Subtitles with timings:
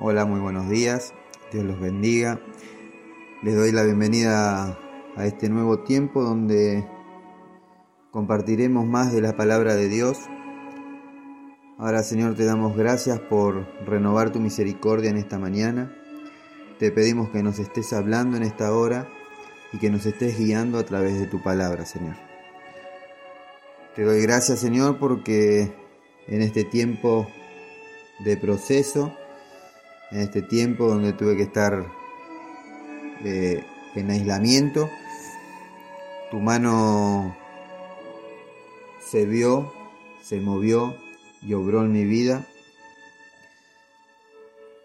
[0.00, 1.12] Hola, muy buenos días.
[1.50, 2.40] Dios los bendiga.
[3.42, 4.78] Les doy la bienvenida
[5.16, 6.86] a este nuevo tiempo donde
[8.12, 10.20] compartiremos más de la palabra de Dios.
[11.78, 15.92] Ahora, Señor, te damos gracias por renovar tu misericordia en esta mañana.
[16.78, 19.08] Te pedimos que nos estés hablando en esta hora
[19.72, 22.14] y que nos estés guiando a través de tu palabra, Señor.
[23.96, 25.72] Te doy gracias, Señor, porque
[26.28, 27.26] en este tiempo
[28.20, 29.12] de proceso,
[30.10, 31.86] en este tiempo donde tuve que estar
[33.24, 34.88] eh, en aislamiento.
[36.30, 37.36] Tu mano
[39.00, 39.72] se vio,
[40.22, 40.94] se movió
[41.42, 42.46] y obró en mi vida.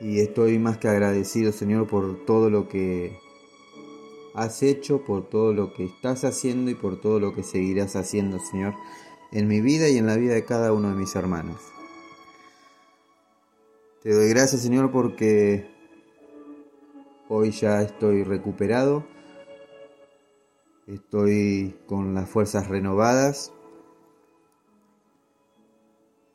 [0.00, 3.18] Y estoy más que agradecido, Señor, por todo lo que
[4.34, 8.38] has hecho, por todo lo que estás haciendo y por todo lo que seguirás haciendo,
[8.38, 8.74] Señor,
[9.32, 11.60] en mi vida y en la vida de cada uno de mis hermanos.
[14.02, 15.66] Te doy gracias Señor porque
[17.28, 19.04] hoy ya estoy recuperado,
[20.86, 23.52] estoy con las fuerzas renovadas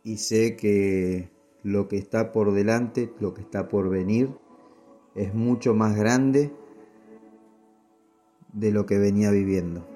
[0.04, 1.32] y sé que
[1.64, 4.30] lo que está por delante, lo que está por venir,
[5.16, 6.52] es mucho más grande
[8.52, 9.88] de lo que venía viviendo.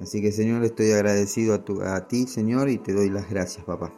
[0.00, 3.92] Así que Señor, estoy agradecido a, a ti, Señor, y te doy las gracias, papá.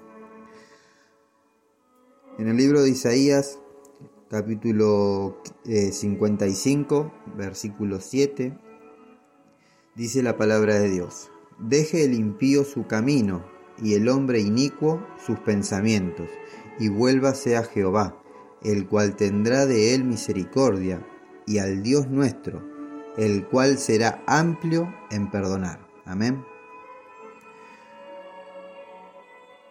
[2.39, 3.59] En el libro de Isaías,
[4.31, 8.57] capítulo 55, eh, versículo 7,
[9.97, 13.45] dice la palabra de Dios, deje el impío su camino
[13.83, 16.29] y el hombre inicuo sus pensamientos,
[16.79, 18.23] y vuélvase a Jehová,
[18.63, 21.05] el cual tendrá de él misericordia,
[21.45, 22.63] y al Dios nuestro,
[23.17, 25.89] el cual será amplio en perdonar.
[26.05, 26.45] Amén.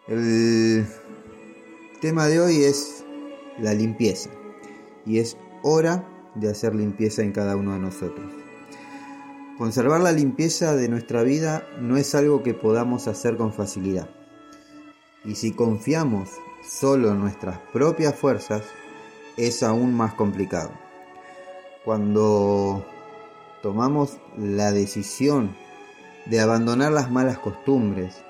[0.09, 0.85] El
[1.99, 3.03] tema de hoy es
[3.57, 4.29] la limpieza
[5.05, 8.31] y es hora de hacer limpieza en cada uno de nosotros.
[9.57, 14.09] Conservar la limpieza de nuestra vida no es algo que podamos hacer con facilidad.
[15.25, 16.29] Y si confiamos
[16.63, 18.61] solo en nuestras propias fuerzas,
[19.35, 20.69] es aún más complicado.
[21.83, 22.85] Cuando
[23.63, 25.55] tomamos la decisión
[26.27, 28.23] de abandonar las malas costumbres,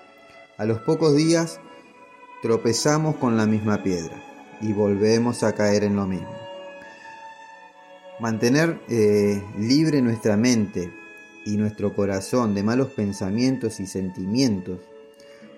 [0.57, 1.59] a los pocos días
[2.41, 4.23] tropezamos con la misma piedra
[4.61, 6.35] y volvemos a caer en lo mismo.
[8.19, 10.91] Mantener eh, libre nuestra mente
[11.45, 14.79] y nuestro corazón de malos pensamientos y sentimientos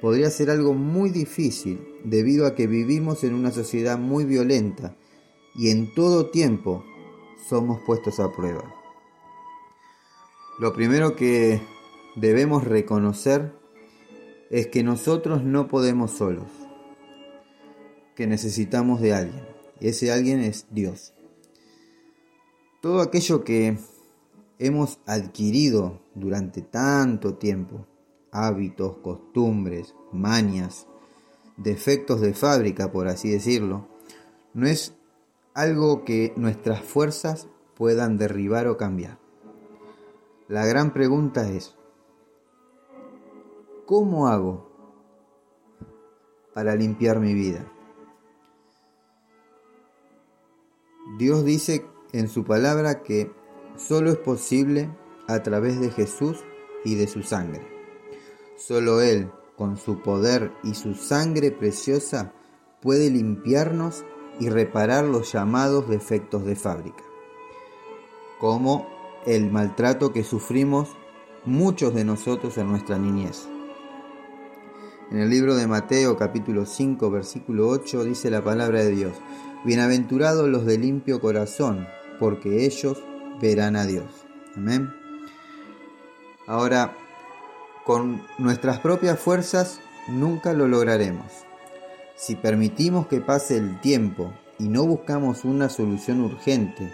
[0.02, 4.96] podría ser algo muy difícil debido a que vivimos en una sociedad muy violenta
[5.56, 6.86] y en todo tiempo
[7.50, 8.64] somos puestos a prueba.
[10.60, 11.62] Lo primero que
[12.16, 13.54] debemos reconocer
[14.50, 16.59] es que nosotros no podemos solos
[18.20, 19.48] que necesitamos de alguien.
[19.80, 21.14] Y ese alguien es Dios.
[22.82, 23.78] Todo aquello que
[24.58, 27.88] hemos adquirido durante tanto tiempo,
[28.34, 30.86] hábitos, costumbres, mañas,
[31.56, 33.88] defectos de fábrica, por así decirlo,
[34.54, 34.96] no es
[35.54, 39.18] algo que nuestras fuerzas puedan derribar o cambiar.
[40.50, 41.74] La gran pregunta es,
[43.86, 44.70] ¿cómo hago
[46.54, 47.66] para limpiar mi vida?
[51.18, 53.32] Dios dice en su palabra que
[53.78, 54.90] solo es posible
[55.28, 56.38] a través de Jesús
[56.86, 57.68] y de su sangre.
[58.58, 62.34] Solo Él, con su poder y su sangre preciosa,
[62.82, 64.06] puede limpiarnos
[64.40, 67.04] y reparar los llamados defectos de fábrica,
[68.40, 68.88] como
[69.26, 70.90] el maltrato que sufrimos
[71.46, 73.48] muchos de nosotros en nuestra niñez.
[75.12, 79.14] En el libro de Mateo capítulo 5 versículo 8 dice la palabra de Dios,
[79.66, 81.86] Bienaventurados los de limpio corazón,
[82.18, 83.04] porque ellos
[83.42, 84.06] verán a Dios.
[84.56, 84.90] Amén.
[86.48, 86.96] Ahora,
[87.84, 91.26] con nuestras propias fuerzas nunca lo lograremos.
[92.16, 96.94] Si permitimos que pase el tiempo y no buscamos una solución urgente,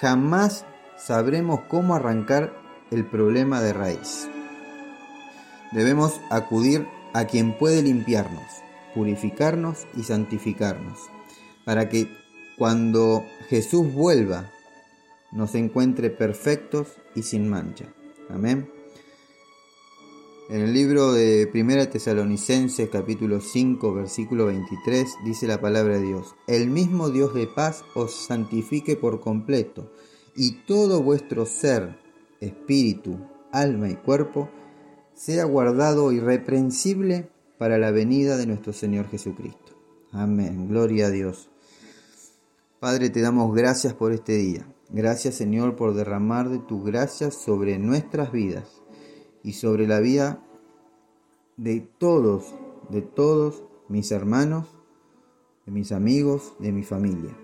[0.00, 0.64] jamás
[0.96, 2.52] sabremos cómo arrancar
[2.90, 4.28] el problema de raíz.
[5.70, 8.42] Debemos acudir a quien puede limpiarnos,
[8.96, 10.98] purificarnos y santificarnos
[11.64, 12.08] para que
[12.56, 14.50] cuando Jesús vuelva
[15.32, 17.92] nos encuentre perfectos y sin mancha.
[18.28, 18.70] Amén.
[20.50, 26.34] En el libro de 1 Tesalonicenses capítulo 5 versículo 23 dice la palabra de Dios,
[26.46, 29.90] el mismo Dios de paz os santifique por completo
[30.36, 31.98] y todo vuestro ser,
[32.40, 33.18] espíritu,
[33.52, 34.50] alma y cuerpo
[35.14, 39.72] sea guardado irreprensible para la venida de nuestro Señor Jesucristo.
[40.12, 41.48] Amén, gloria a Dios.
[42.84, 44.66] Padre, te damos gracias por este día.
[44.90, 48.82] Gracias Señor por derramar de tu gracia sobre nuestras vidas
[49.42, 50.44] y sobre la vida
[51.56, 52.54] de todos,
[52.90, 54.66] de todos mis hermanos,
[55.64, 57.34] de mis amigos, de mi familia.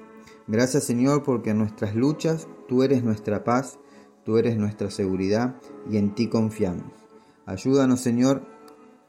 [0.46, 3.78] Gracias Señor porque en nuestras luchas tú eres nuestra paz,
[4.26, 5.56] tú eres nuestra seguridad
[5.90, 6.92] y en ti confiamos.
[7.46, 8.42] Ayúdanos Señor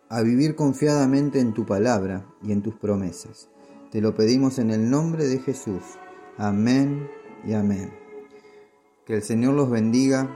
[0.07, 3.49] a vivir confiadamente en tu palabra y en tus promesas.
[3.91, 5.81] Te lo pedimos en el nombre de Jesús.
[6.37, 7.09] Amén
[7.45, 7.93] y amén.
[9.05, 10.29] Que el Señor los bendiga,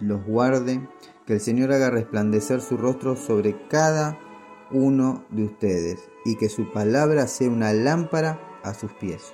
[0.00, 0.86] los guarde,
[1.26, 4.18] que el Señor haga resplandecer su rostro sobre cada
[4.70, 9.32] uno de ustedes y que su palabra sea una lámpara a sus pies.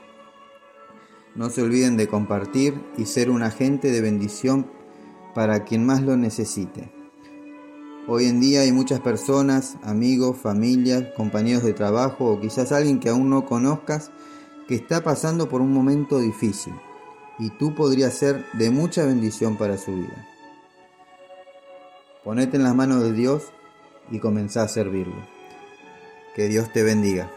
[1.34, 4.70] No se olviden de compartir y ser un agente de bendición
[5.34, 6.92] para quien más lo necesite.
[8.06, 13.08] Hoy en día hay muchas personas, amigos, familias, compañeros de trabajo o quizás alguien que
[13.08, 14.10] aún no conozcas
[14.68, 16.74] que está pasando por un momento difícil
[17.38, 20.28] y tú podrías ser de mucha bendición para su vida.
[22.24, 23.52] Ponete en las manos de Dios
[24.10, 25.26] y comenzá a servirlo.
[26.36, 27.30] Que Dios te bendiga.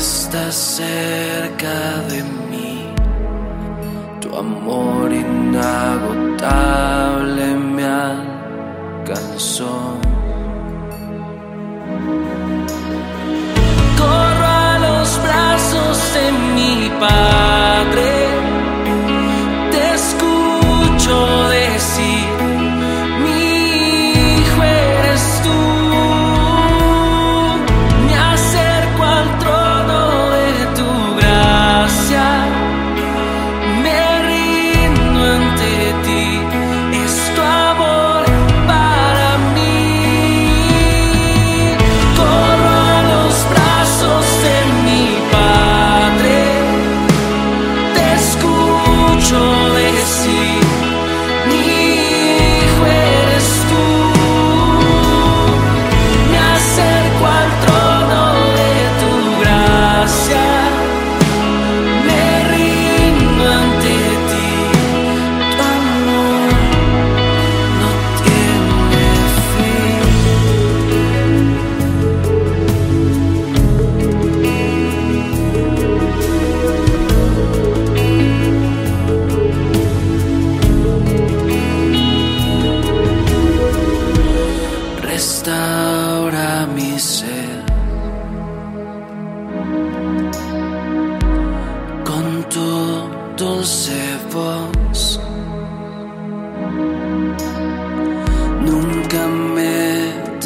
[0.00, 2.86] Cerca de mí.
[4.20, 9.98] Tu amor inagotable me alcanzó.
[13.98, 17.37] Corro a los brazos de mi Padre.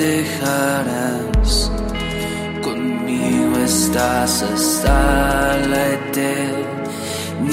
[0.02, 1.70] Dejarás,
[2.60, 7.52] conmigo estás hasta la eternidad.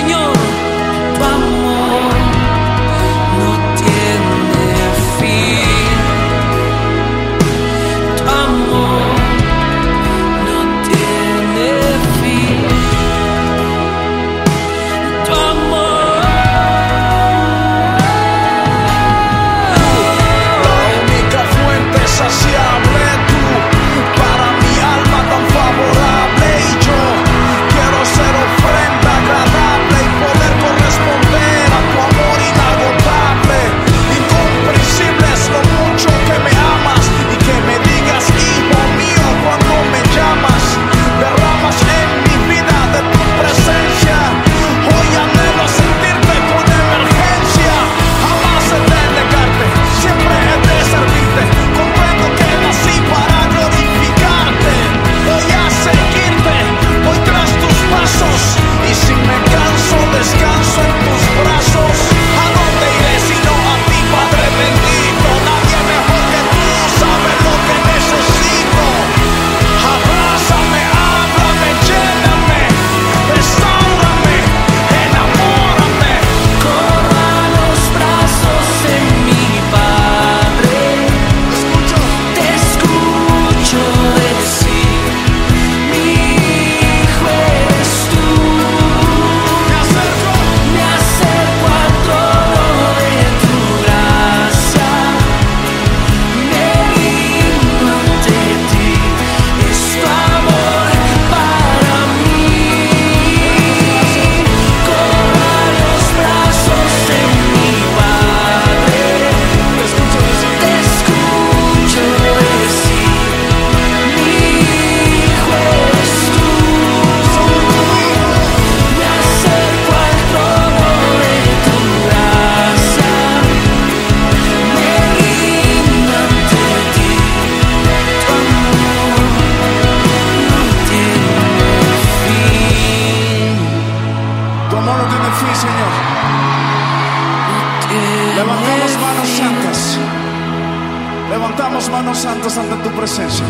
[141.41, 143.43] Levantamos manos santas ante tu presencia,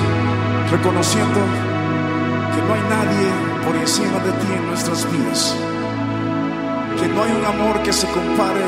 [0.71, 1.41] reconociendo
[2.55, 3.27] que no hay nadie
[3.65, 5.53] por encima de ti en nuestras vidas.
[6.98, 8.63] Que no hay un amor que se compare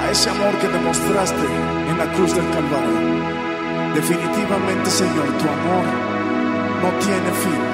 [0.00, 1.46] a ese amor que demostraste
[1.90, 3.94] en la cruz del Calvario.
[3.94, 5.84] Definitivamente, Señor, tu amor
[6.80, 7.69] no tiene fin.